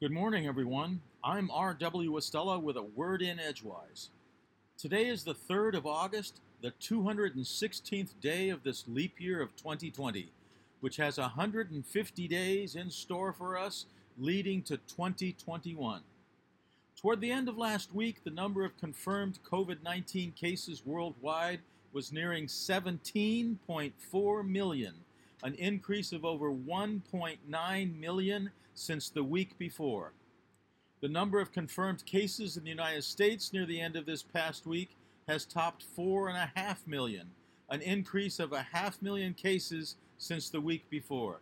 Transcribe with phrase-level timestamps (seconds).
[0.00, 1.02] Good morning, everyone.
[1.22, 2.12] I'm R.W.
[2.12, 4.08] Estela with a word in Edgewise.
[4.78, 10.32] Today is the 3rd of August, the 216th day of this leap year of 2020,
[10.80, 13.84] which has 150 days in store for us,
[14.18, 16.00] leading to 2021.
[16.96, 21.60] Toward the end of last week, the number of confirmed COVID 19 cases worldwide
[21.92, 24.94] was nearing 17.4 million,
[25.42, 30.12] an increase of over 1.9 million since the week before.
[31.00, 34.66] The number of confirmed cases in the United States near the end of this past
[34.66, 37.30] week has topped 4.5 million,
[37.70, 41.40] an increase of a half million cases since the week before.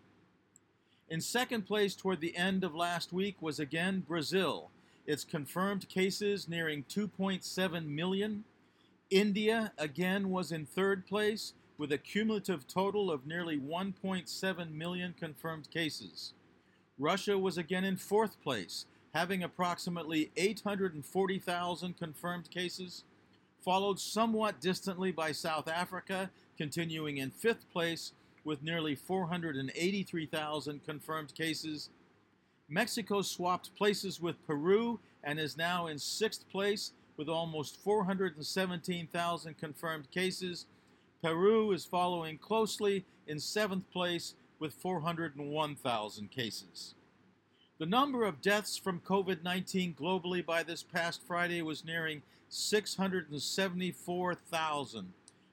[1.08, 4.70] In second place toward the end of last week was again Brazil,
[5.06, 8.44] its confirmed cases nearing 2.7 million.
[9.10, 15.70] India again was in third place with a cumulative total of nearly 1.7 million confirmed
[15.70, 16.34] cases.
[16.98, 23.04] Russia was again in fourth place, having approximately 840,000 confirmed cases,
[23.64, 28.12] followed somewhat distantly by South Africa, continuing in fifth place
[28.44, 31.90] with nearly 483,000 confirmed cases.
[32.68, 40.10] Mexico swapped places with Peru and is now in sixth place with almost 417,000 confirmed
[40.10, 40.66] cases.
[41.22, 46.94] Peru is following closely in seventh place with 401,000 cases.
[47.78, 55.12] The number of deaths from COVID 19 globally by this past Friday was nearing 674,000,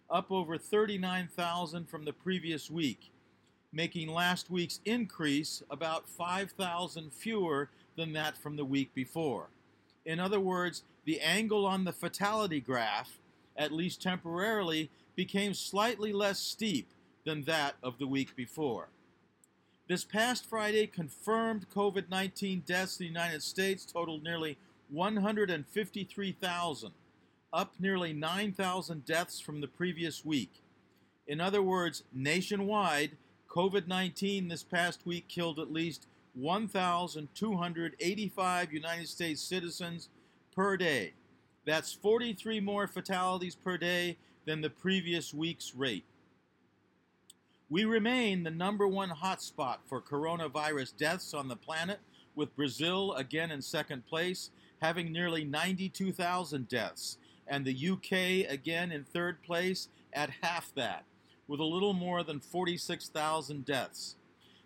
[0.10, 3.12] up over 39,000 from the previous week,
[3.74, 9.48] making last week's increase about 5,000 fewer than that from the week before.
[10.06, 13.18] In other words, the angle on the fatality graph,
[13.58, 16.90] at least temporarily, became slightly less steep
[17.26, 18.90] than that of the week before.
[19.88, 24.58] This past Friday, confirmed COVID 19 deaths in the United States totaled nearly
[24.90, 26.92] 153,000,
[27.54, 30.64] up nearly 9,000 deaths from the previous week.
[31.28, 33.12] In other words, nationwide,
[33.50, 40.10] COVID 19 this past week killed at least 1,285 United States citizens
[40.54, 41.14] per day.
[41.66, 46.06] That's 43 more fatalities per day than the previous week's rate.
[47.70, 52.00] We remain the number one hotspot for coronavirus deaths on the planet,
[52.36, 57.18] with Brazil again in second place, having nearly 92,000 deaths,
[57.48, 61.06] and the UK again in third place at half that,
[61.48, 64.16] with a little more than 46,000 deaths.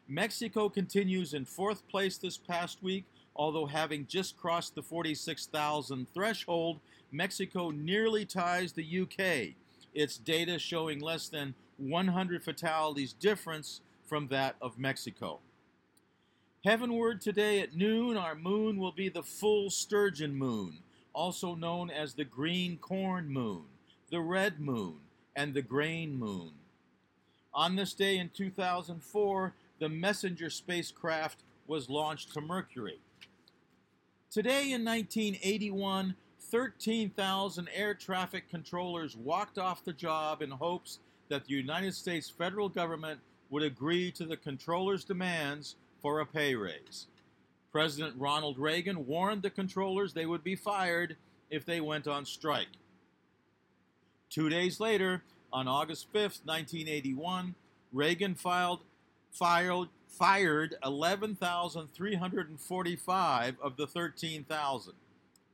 [0.07, 3.05] Mexico continues in fourth place this past week,
[3.39, 9.55] although having just crossed the 46,000 threshold, Mexico nearly ties the UK,
[9.93, 15.39] its data showing less than 100 fatalities difference from that of Mexico.
[16.65, 20.79] Heavenward today at noon, our moon will be the full sturgeon moon,
[21.13, 23.63] also known as the green corn moon,
[24.11, 24.97] the red moon,
[25.33, 26.51] and the grain moon.
[27.53, 32.99] On this day in 2004, the Messenger spacecraft was launched to Mercury.
[34.31, 41.55] Today in 1981, 13,000 air traffic controllers walked off the job in hopes that the
[41.55, 43.19] United States federal government
[43.49, 47.07] would agree to the controller's demands for a pay raise.
[47.71, 51.17] President Ronald Reagan warned the controllers they would be fired
[51.49, 52.67] if they went on strike.
[54.29, 57.55] Two days later, on August 5, 1981,
[57.91, 58.81] Reagan filed,
[59.31, 64.93] filed, fired 11,345 of the 13,000.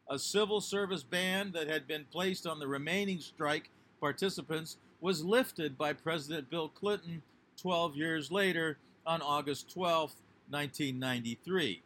[0.09, 5.75] A civil service ban that had been placed on the remaining strike participants was lifted
[5.77, 7.21] by President Bill Clinton
[7.57, 10.15] 12 years later on August 12,
[10.49, 11.83] 1993.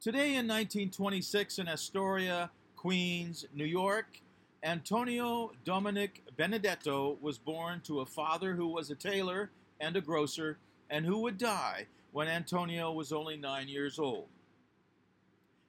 [0.00, 4.20] Today in 1926 in Astoria, Queens, New York,
[4.62, 10.58] Antonio Dominic Benedetto was born to a father who was a tailor and a grocer
[10.90, 14.26] and who would die when Antonio was only nine years old.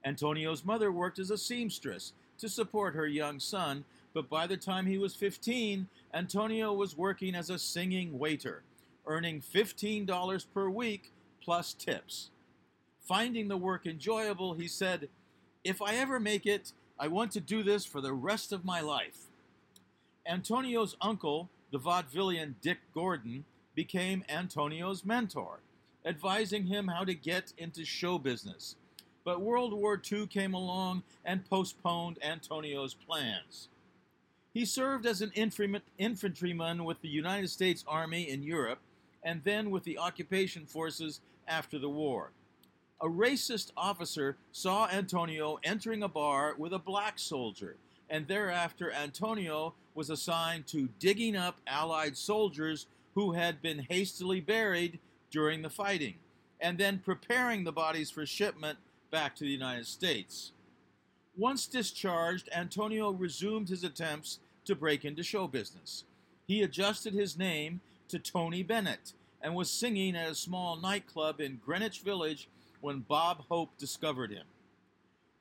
[0.03, 4.87] Antonio's mother worked as a seamstress to support her young son, but by the time
[4.87, 8.63] he was 15, Antonio was working as a singing waiter,
[9.05, 11.11] earning $15 per week
[11.41, 12.31] plus tips.
[12.99, 15.07] Finding the work enjoyable, he said,
[15.63, 18.81] If I ever make it, I want to do this for the rest of my
[18.81, 19.27] life.
[20.25, 23.45] Antonio's uncle, the vaudevillian Dick Gordon,
[23.75, 25.59] became Antonio's mentor,
[26.05, 28.75] advising him how to get into show business.
[29.23, 33.69] But World War II came along and postponed Antonio's plans.
[34.53, 35.31] He served as an
[35.97, 38.79] infantryman with the United States Army in Europe
[39.23, 42.31] and then with the occupation forces after the war.
[43.01, 47.75] a racist officer saw Antonio entering a bar with a black soldier,
[48.09, 52.85] and thereafter Antonio was assigned to digging up Allied soldiers
[53.15, 54.99] who had been hastily buried
[55.29, 56.15] during the fighting,
[56.59, 58.77] and then preparing the bodies for shipment
[59.11, 60.51] back to the United States.
[61.37, 66.03] Once discharged, Antonio resumed his attempts to break into show business.
[66.45, 71.61] He adjusted his name to Tony Bennett and was singing at a small nightclub in
[71.65, 72.49] Greenwich Village
[72.81, 74.45] when Bob Hope discovered him.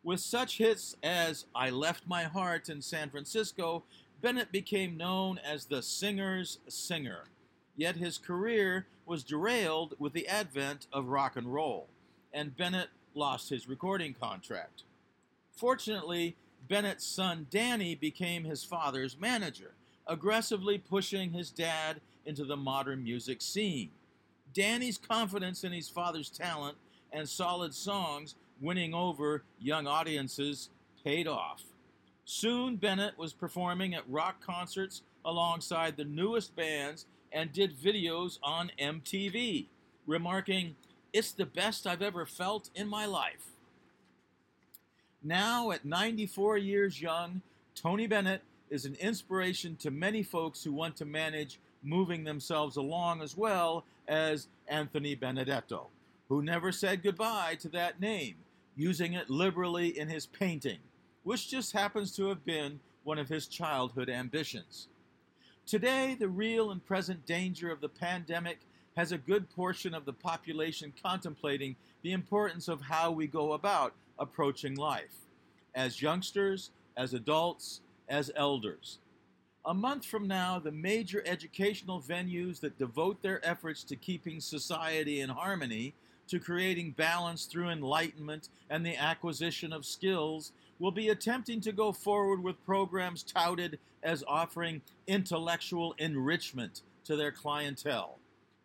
[0.02, 3.82] With such hits as I Left My Heart in San Francisco,
[4.22, 7.24] Bennett became known as the singer's singer.
[7.80, 11.88] Yet his career was derailed with the advent of rock and roll,
[12.30, 14.82] and Bennett lost his recording contract.
[15.56, 16.36] Fortunately,
[16.68, 19.72] Bennett's son Danny became his father's manager,
[20.06, 23.88] aggressively pushing his dad into the modern music scene.
[24.52, 26.76] Danny's confidence in his father's talent
[27.14, 30.68] and solid songs winning over young audiences
[31.02, 31.62] paid off.
[32.26, 38.70] Soon, Bennett was performing at rock concerts alongside the newest bands and did videos on
[38.78, 39.66] MTV,
[40.06, 40.76] remarking,
[41.12, 43.50] It's the best I've ever felt in my life.
[45.22, 47.42] Now, at 94 years young,
[47.74, 53.22] Tony Bennett is an inspiration to many folks who want to manage moving themselves along
[53.22, 55.88] as well as Anthony Benedetto,
[56.28, 58.36] who never said goodbye to that name,
[58.76, 60.78] using it liberally in his painting,
[61.24, 64.88] which just happens to have been one of his childhood ambitions.
[65.70, 68.58] Today, the real and present danger of the pandemic
[68.96, 73.94] has a good portion of the population contemplating the importance of how we go about
[74.18, 75.14] approaching life
[75.76, 78.98] as youngsters, as adults, as elders.
[79.64, 85.20] A month from now, the major educational venues that devote their efforts to keeping society
[85.20, 85.94] in harmony,
[86.26, 91.92] to creating balance through enlightenment and the acquisition of skills, will be attempting to go
[91.92, 98.18] forward with programs touted as offering intellectual enrichment to their clientele,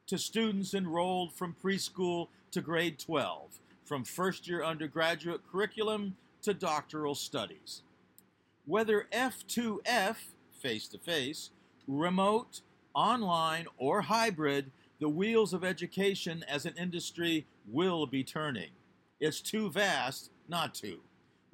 [0.08, 7.16] to students enrolled from preschool to grade 12, from first year undergraduate curriculum to doctoral
[7.16, 7.82] studies.
[8.66, 10.16] Whether F2F,
[10.62, 11.52] face to face,
[11.86, 12.62] remote,
[12.94, 18.70] online, or hybrid, the wheels of education as an industry will be turning.
[19.20, 21.00] It's too vast not to.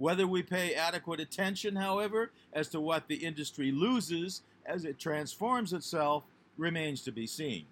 [0.01, 5.73] Whether we pay adequate attention, however, as to what the industry loses as it transforms
[5.73, 6.23] itself
[6.57, 7.67] remains to be seen.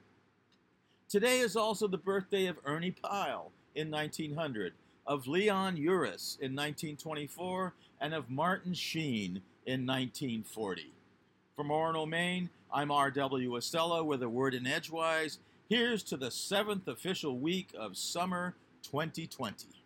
[1.07, 4.73] Today is also the birthday of Ernie Pyle in 1900,
[5.07, 10.93] of Leon Uris in 1924, and of Martin Sheen in 1940.
[11.55, 13.53] From Orono, Maine, I'm R.W.
[13.53, 15.39] Estela with a word in Edgewise.
[15.67, 18.53] Here's to the seventh official week of summer
[18.83, 19.78] 2020.